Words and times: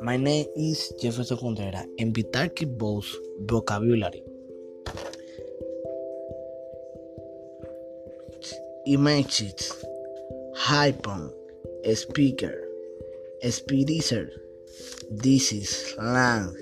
My 0.00 0.16
name 0.16 0.46
is 0.56 0.94
Jefferson 0.98 1.36
Contreras. 1.36 1.84
Invitar 1.98 2.48
que 2.48 2.64
both 2.66 3.06
vocabulary. 3.40 4.22
Images, 8.86 9.84
hypon, 10.56 11.30
speaker, 11.94 12.54
speedizer, 13.44 14.30
this 15.10 15.52
is 15.52 15.94
land, 15.98 16.56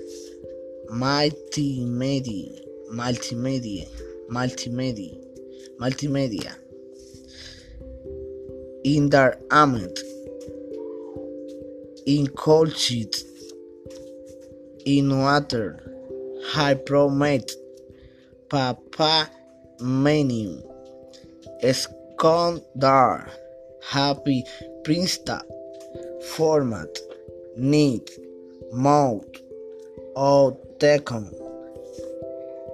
multimedia, 0.91 2.51
multimedia, 2.91 3.87
multimedia, 4.29 5.17
multimedia, 5.79 6.55
in 8.83 9.09
their 9.09 9.37
amet, 9.51 9.99
in 12.05 12.27
cold 12.27 12.75
sheet, 12.75 13.23
in 14.85 15.19
water, 15.19 15.79
hypromate, 16.53 17.51
papa 18.49 19.29
menu, 19.81 20.61
escondar, 21.63 23.29
happy 23.83 24.43
prinsta, 24.83 25.41
format, 26.35 26.97
need, 27.57 28.09
or 30.15 30.57
taken, 30.79 31.29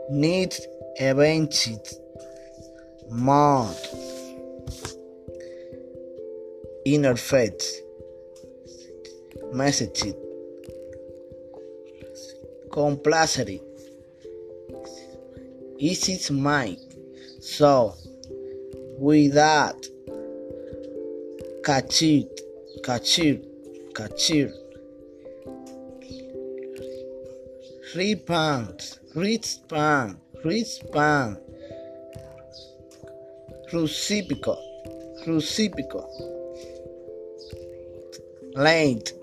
need 0.09 0.55
evented, 0.99 1.99
mod, 6.85 7.17
interface, 7.17 7.81
message, 9.53 10.13
complacery, 12.69 13.61
is 15.79 16.09
it 16.09 16.31
mine? 16.31 16.77
So, 17.41 17.93
with 18.99 19.33
that, 19.33 19.75
catch 21.63 22.01
it 22.03 22.35
catch 22.83 23.19
catch 23.95 24.31
Repand, 27.95 28.99
respond, 29.15 30.17
respond, 30.43 31.37
crucifico, 33.69 34.57
crucifico, 35.23 36.05
late, 38.55 39.13